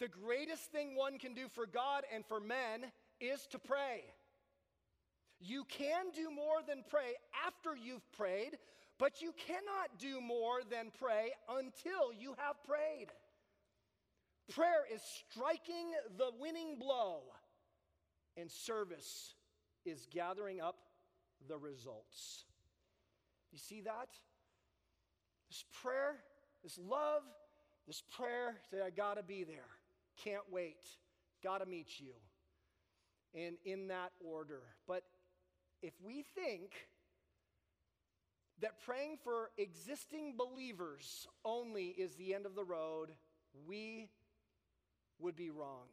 [0.00, 2.86] The greatest thing one can do for God and for men
[3.20, 4.02] is to pray.
[5.38, 7.14] You can do more than pray
[7.46, 8.58] after you've prayed,
[9.02, 13.08] but you cannot do more than pray until you have prayed.
[14.54, 17.22] Prayer is striking the winning blow,
[18.36, 19.34] and service
[19.84, 20.76] is gathering up
[21.48, 22.44] the results.
[23.50, 24.06] You see that?
[25.50, 26.18] This prayer,
[26.62, 27.22] this love,
[27.88, 29.68] this prayer that I gotta be there.
[30.22, 30.86] Can't wait.
[31.42, 32.12] Gotta meet you.
[33.34, 34.62] And in that order.
[34.86, 35.02] But
[35.82, 36.70] if we think
[38.62, 43.10] that praying for existing believers only is the end of the road,
[43.66, 44.08] we
[45.18, 45.86] would be wrong.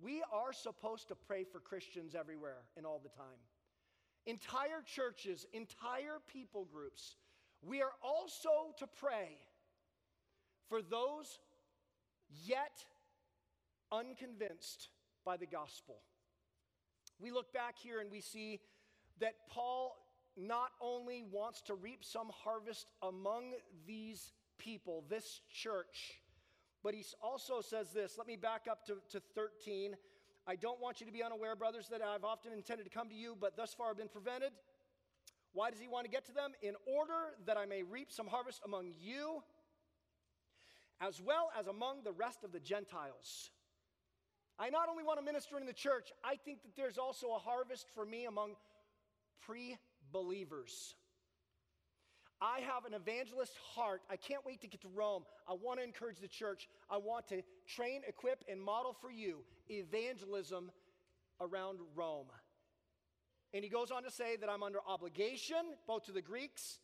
[0.00, 3.40] We are supposed to pray for Christians everywhere and all the time.
[4.24, 7.16] Entire churches, entire people groups.
[7.62, 9.38] We are also to pray
[10.68, 11.40] for those
[12.44, 12.84] yet
[13.90, 14.90] unconvinced
[15.24, 15.96] by the gospel.
[17.18, 18.60] We look back here and we see
[19.20, 19.96] that Paul
[20.36, 23.52] not only wants to reap some harvest among
[23.86, 26.20] these people, this church,
[26.82, 28.16] but he also says this.
[28.18, 29.96] Let me back up to, to 13.
[30.46, 33.14] I don't want you to be unaware, brothers, that I've often intended to come to
[33.14, 34.52] you, but thus far have been prevented.
[35.52, 36.52] Why does he want to get to them?
[36.62, 39.42] In order that I may reap some harvest among you,
[41.00, 43.50] as well as among the rest of the Gentiles.
[44.58, 47.38] I not only want to minister in the church, I think that there's also a
[47.38, 48.54] harvest for me among
[49.44, 49.76] pre
[50.12, 50.94] believers.
[52.40, 54.02] I have an evangelist heart.
[54.10, 55.24] I can't wait to get to Rome.
[55.48, 56.68] I want to encourage the church.
[56.90, 60.70] I want to train, equip, and model for you evangelism
[61.40, 62.26] around Rome.
[63.54, 66.80] And he goes on to say that I'm under obligation, both to the Greeks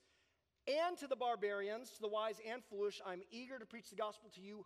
[0.66, 3.00] and to the barbarians, to the wise and foolish.
[3.04, 4.64] I'm eager to preach the gospel to you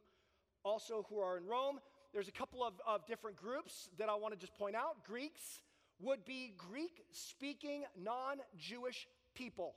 [0.65, 1.81] also who are in Rome.
[2.13, 5.05] There's a couple of, of different groups that I want to just point out.
[5.05, 5.61] Greeks
[6.01, 9.75] would be Greek speaking, non Jewish people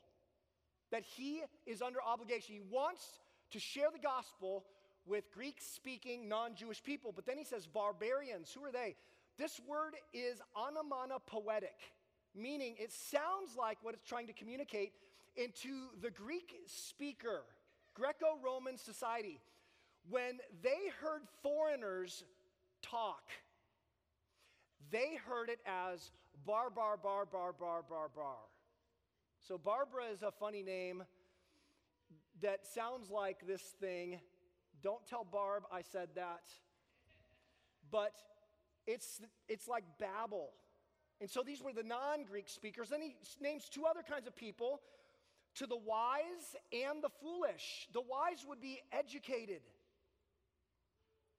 [0.92, 2.56] that he is under obligation.
[2.56, 3.20] He wants
[3.52, 4.66] to share the gospel
[5.06, 7.12] with Greek speaking, non Jewish people.
[7.16, 8.52] But then he says, barbarians.
[8.52, 8.96] Who are they?
[9.38, 11.78] This word is onomatopoetic,
[12.36, 14.92] meaning it sounds like what it's trying to communicate
[15.38, 17.44] into the Greek speaker,
[17.94, 19.40] Greco Roman society.
[20.10, 22.24] When they heard foreigners
[22.82, 23.24] talk,
[24.92, 26.12] they heard it as
[26.46, 28.38] bar, bar, bar, bar, bar, bar, bar.
[29.48, 31.04] So, Barbara is a funny name
[32.42, 34.20] that sounds like this thing.
[34.82, 36.44] Don't tell Barb I said that.
[37.92, 38.14] But
[38.88, 40.52] it's, it's like Babel.
[41.22, 42.90] And so these were the non Greek speakers.
[42.90, 44.80] Then he names two other kinds of people
[45.56, 47.90] to the wise and the foolish.
[47.94, 49.62] The wise would be educated.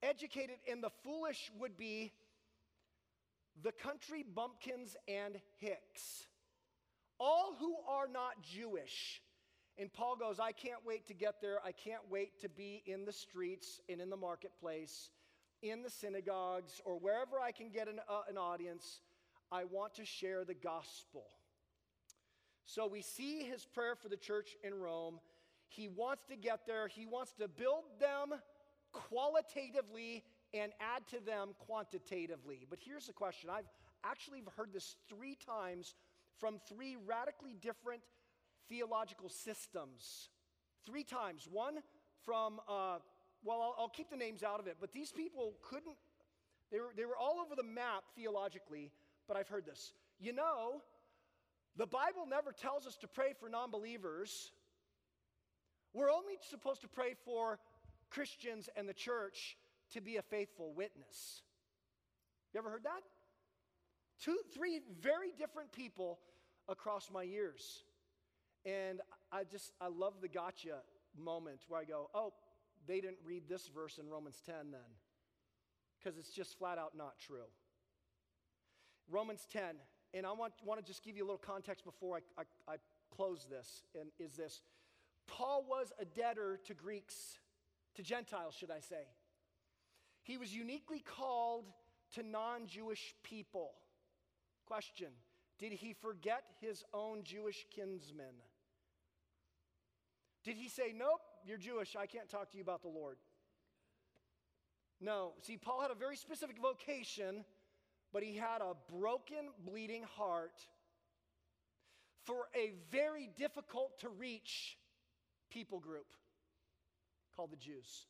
[0.03, 2.13] Educated, and the foolish would be
[3.63, 6.27] the country bumpkins and hicks
[7.21, 9.23] all who are not Jewish.
[9.79, 11.59] And Paul goes, I can't wait to get there.
[11.65, 15.11] I can't wait to be in the streets and in the marketplace,
[15.63, 19.01] in the synagogues, or wherever I can get an, uh, an audience.
[19.53, 21.25] I want to share the gospel.
[22.65, 25.19] So we see his prayer for the church in Rome.
[25.69, 28.39] He wants to get there, he wants to build them
[28.93, 32.67] qualitatively and add to them quantitatively.
[32.69, 33.69] But here's the question I've
[34.05, 35.95] actually heard this three times
[36.39, 38.03] from three radically different
[38.69, 40.31] theological systems.
[40.87, 41.47] Three times.
[41.51, 41.79] One
[42.25, 42.99] from, uh,
[43.45, 45.97] well, I'll, I'll keep the names out of it, but these people couldn't,
[46.73, 48.91] they were, they were all over the map theologically,
[49.29, 49.93] but I've heard this.
[50.19, 50.83] You know,
[51.77, 54.53] the Bible never tells us to pray for non believers.
[55.93, 57.59] We're only supposed to pray for
[58.11, 59.57] Christians and the church
[59.93, 61.43] to be a faithful witness.
[62.53, 63.03] You ever heard that?
[64.23, 66.19] Two, three very different people
[66.69, 67.85] across my years.
[68.65, 69.01] And
[69.33, 70.81] I just, I love the gotcha
[71.17, 72.33] moment where I go, oh,
[72.87, 74.81] they didn't read this verse in Romans 10 then.
[75.99, 77.49] Because it's just flat out not true.
[79.11, 79.63] Romans 10,
[80.15, 82.77] and I want, want to just give you a little context before I, I, I
[83.15, 84.61] close this, and is this
[85.27, 87.39] Paul was a debtor to Greeks,
[87.95, 89.05] to Gentiles, should I say.
[90.23, 91.67] He was uniquely called
[92.15, 93.73] to non Jewish people.
[94.67, 95.09] Question
[95.59, 98.35] Did he forget his own Jewish kinsmen?
[100.45, 103.17] Did he say, Nope, you're Jewish, I can't talk to you about the Lord?
[105.01, 105.33] No.
[105.43, 107.45] See, Paul had a very specific vocation,
[108.13, 110.67] but he had a broken, bleeding heart
[112.25, 114.77] for a very difficult to reach
[115.51, 116.07] people group
[117.35, 118.07] called the Jews.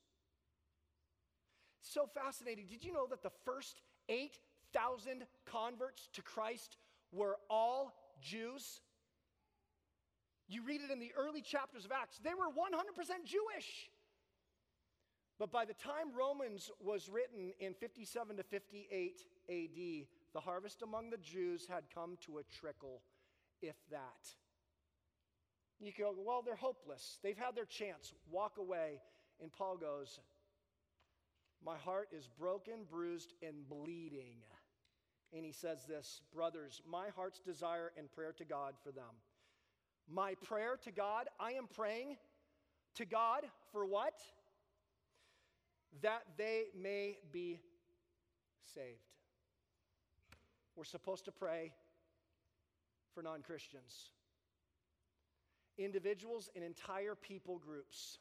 [1.81, 2.67] So fascinating.
[2.67, 4.39] Did you know that the first eight
[4.73, 6.77] thousand converts to Christ
[7.13, 8.81] were all Jews.
[10.49, 13.91] You read it in the early chapters of Acts, they were 100% Jewish.
[15.39, 21.11] But by the time Romans was written in 57 to 58 AD, the harvest among
[21.11, 23.01] the Jews had come to a trickle,
[23.63, 24.29] if that.
[25.81, 27.19] You go, well, they're hopeless.
[27.23, 28.13] They've had their chance.
[28.31, 29.01] Walk away.
[29.41, 30.21] And Paul goes,
[31.65, 34.37] My heart is broken, bruised, and bleeding.
[35.33, 39.15] And he says this Brothers, my heart's desire and prayer to God for them.
[40.09, 42.17] My prayer to God, I am praying
[42.97, 43.43] to God
[43.73, 44.15] for what?
[46.03, 47.61] That they may be
[48.75, 48.99] saved.
[50.77, 51.73] We're supposed to pray
[53.15, 54.11] for non Christians,
[55.79, 58.19] individuals and entire people groups,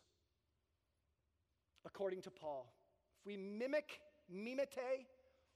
[1.85, 2.71] according to Paul.
[3.29, 4.01] We mimic,
[4.33, 5.05] mimete,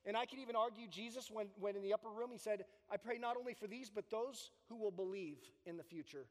[0.05, 2.97] and I could even argue Jesus, when, when in the upper room, he said, I
[2.97, 6.27] pray not only for these, but those who will believe in the future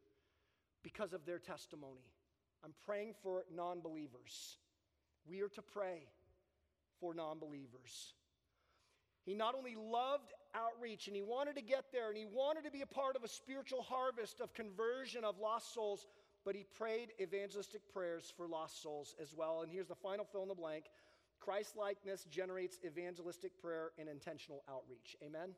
[0.85, 2.07] because of their testimony.
[2.65, 4.59] I'm praying for non believers.
[5.27, 6.07] We are to pray
[7.01, 8.15] for non believers.
[9.25, 12.71] He not only loved outreach and he wanted to get there and he wanted to
[12.71, 16.07] be a part of a spiritual harvest of conversion of lost souls,
[16.45, 19.63] but he prayed evangelistic prayers for lost souls as well.
[19.63, 20.85] And here's the final fill in the blank
[21.45, 25.17] Christ likeness generates evangelistic prayer and intentional outreach.
[25.25, 25.51] Amen?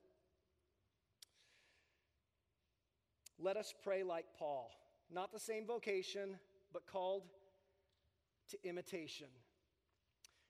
[3.38, 4.70] Let us pray like Paul.
[5.10, 6.38] Not the same vocation,
[6.72, 7.24] but called
[8.50, 9.26] to imitation.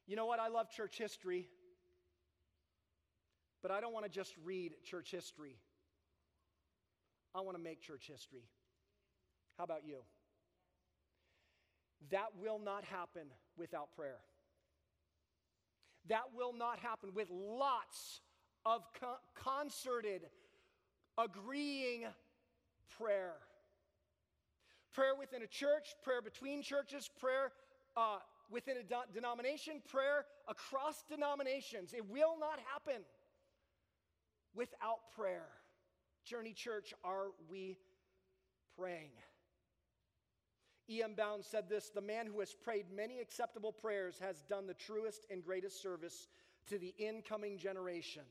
[0.06, 0.38] You know what?
[0.38, 1.48] I love church history,
[3.60, 5.56] but I don't want to just read church history.
[7.34, 8.44] I want to make church history.
[9.58, 9.98] How about you?
[12.10, 13.26] That will not happen
[13.56, 14.18] without prayer.
[16.08, 18.20] That will not happen with lots
[18.66, 20.22] of co- concerted,
[21.16, 22.04] agreeing
[22.98, 23.34] prayer.
[24.92, 27.52] Prayer within a church, prayer between churches, prayer
[27.96, 28.18] uh,
[28.50, 31.92] within a de- denomination, prayer across denominations.
[31.92, 33.02] It will not happen
[34.54, 35.48] without prayer.
[36.24, 37.78] Journey Church, are we
[38.78, 39.10] praying?
[40.90, 41.14] E.M.
[41.14, 45.26] Bounds said this The man who has prayed many acceptable prayers has done the truest
[45.30, 46.28] and greatest service
[46.68, 48.22] to the incoming generation.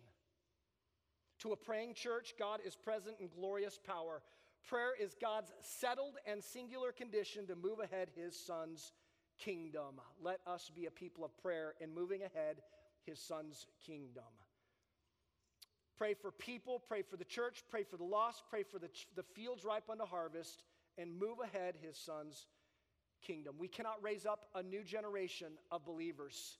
[1.40, 4.22] To a praying church, God is present in glorious power.
[4.68, 8.94] Prayer is God's settled and singular condition to move ahead his son's
[9.38, 10.00] kingdom.
[10.22, 12.62] Let us be a people of prayer in moving ahead
[13.06, 14.24] his son's kingdom.
[15.98, 19.24] Pray for people, pray for the church, pray for the lost, pray for the, the
[19.24, 20.64] fields ripe unto harvest
[20.98, 22.48] and move ahead his son's
[23.22, 23.56] kingdom.
[23.58, 26.58] We cannot raise up a new generation of believers.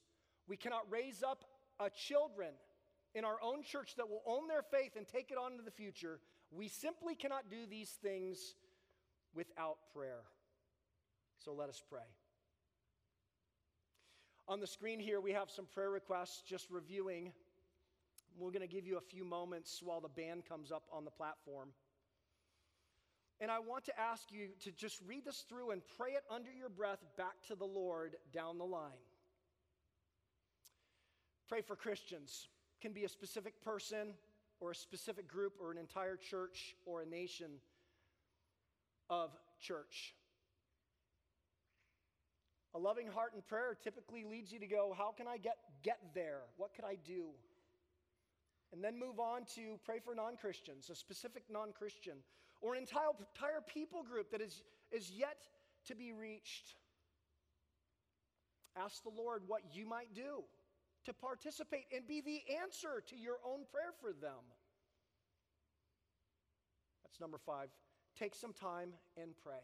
[0.48, 1.46] We cannot raise up
[1.80, 2.54] a children
[3.16, 5.72] in our own church that will own their faith and take it on into the
[5.72, 6.20] future.
[6.52, 8.56] We simply cannot do these things
[9.36, 10.22] without prayer.
[11.44, 12.02] So let us pray.
[14.48, 17.32] On the screen here, we have some prayer requests, just reviewing.
[18.38, 21.12] We're going to give you a few moments while the band comes up on the
[21.12, 21.70] platform.
[23.44, 26.50] And I want to ask you to just read this through and pray it under
[26.50, 29.04] your breath back to the Lord down the line.
[31.50, 32.48] Pray for Christians.
[32.82, 34.14] Can be a specific person
[34.62, 37.52] or a specific group or an entire church or a nation
[39.10, 40.16] of church.
[42.76, 46.00] A loving heart in prayer typically leads you to go, How can I get, get
[46.16, 46.44] there?
[46.56, 47.26] What could I do?
[48.72, 52.16] And then move on to pray for non Christians, a specific non Christian,
[52.64, 55.38] or an entire, entire people group that is, is yet
[55.86, 56.76] to be reached.
[58.76, 60.44] Ask the Lord what you might do
[61.06, 64.40] to participate and be the answer to your own prayer for them.
[67.04, 67.68] That's number five.
[68.18, 69.62] Take some time and pray.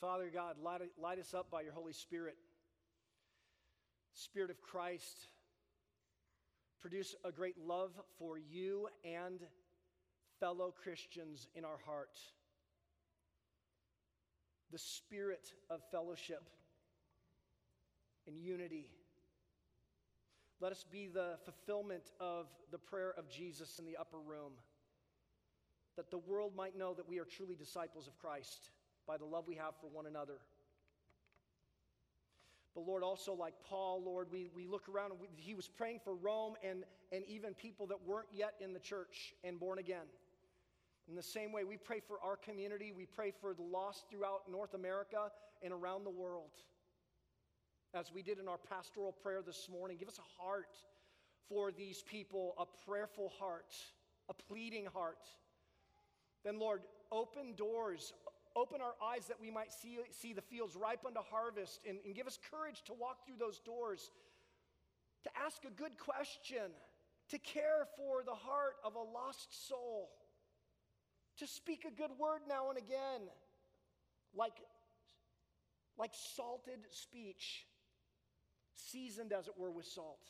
[0.00, 2.36] Father God, light, light us up by your Holy Spirit.
[4.14, 5.26] Spirit of Christ,
[6.80, 9.40] produce a great love for you and
[10.40, 12.18] fellow Christians in our heart.
[14.72, 16.48] The spirit of fellowship
[18.26, 18.88] and unity.
[20.60, 24.52] Let us be the fulfillment of the prayer of Jesus in the upper room,
[25.96, 28.70] that the world might know that we are truly disciples of Christ
[29.06, 30.38] by the love we have for one another.
[32.74, 36.00] But Lord, also like Paul, Lord, we, we look around and we, he was praying
[36.04, 40.06] for Rome and, and even people that weren't yet in the church and born again.
[41.08, 44.42] In the same way, we pray for our community, we pray for the lost throughout
[44.50, 45.32] North America
[45.62, 46.50] and around the world.
[47.92, 50.76] As we did in our pastoral prayer this morning, give us a heart
[51.48, 53.74] for these people, a prayerful heart,
[54.28, 55.26] a pleading heart.
[56.44, 58.12] Then, Lord, open doors,
[58.60, 62.14] Open our eyes that we might see, see the fields ripe unto harvest and, and
[62.14, 64.10] give us courage to walk through those doors,
[65.24, 66.68] to ask a good question,
[67.30, 70.10] to care for the heart of a lost soul,
[71.38, 73.22] to speak a good word now and again,
[74.34, 74.58] like,
[75.96, 77.64] like salted speech,
[78.74, 80.28] seasoned as it were with salt.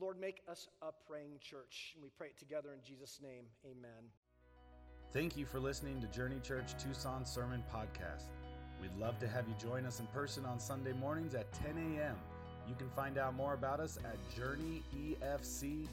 [0.00, 1.90] Lord, make us a praying church.
[1.94, 3.46] And we pray it together in Jesus' name.
[3.66, 4.12] Amen.
[5.10, 8.24] Thank you for listening to Journey Church Tucson Sermon Podcast.
[8.80, 12.14] We'd love to have you join us in person on Sunday mornings at 10 a.m.
[12.68, 15.88] You can find out more about us at journeyefc.org.